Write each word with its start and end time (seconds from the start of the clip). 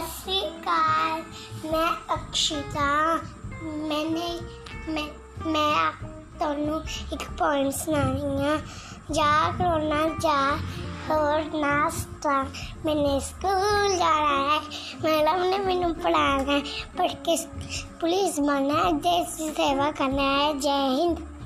श्रीकाल 0.00 1.22
ਮੈਂ 1.72 2.14
ਅਕਸ਼ਿਤਾ 2.14 3.18
ਮੈਨੇ 3.62 4.40
ਮੈਂ 4.88 5.08
ਮੈਂ 5.46 5.92
ਤੁਹਾਨੂੰ 6.38 6.82
ਇੱਕ 7.12 7.22
ਪੋਇਮ 7.38 7.70
ਸੁਣਾਉਣੀ 7.70 8.44
ਆ 8.44 8.60
ਜਾ 9.10 9.52
ਕਰੋਨਾ 9.58 10.08
ਜਾ 10.20 10.58
और 11.10 11.42
नाश्ता। 11.42 12.46
मैंने 12.86 13.20
स्कूल 13.20 13.96
जाना 13.96 14.34
है। 14.48 14.60
मैडम 15.04 15.42
ने 15.42 15.58
मैंने 15.58 15.92
पढ़ाना 15.92 16.52
है। 16.52 16.60
पढ़ 16.98 17.12
के 17.12 17.36
पुलिस 18.00 18.38
बनना 18.40 18.74
है, 18.74 18.92
देश 18.92 19.34
की 19.38 19.50
सेवा 19.50 19.90
करना 19.90 20.22
है। 20.22 20.60
जय 20.60 21.02
हिंद। 21.02 21.37